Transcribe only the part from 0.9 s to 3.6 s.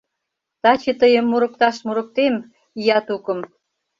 тыйым мурыкташ мурыктем, ия тукым...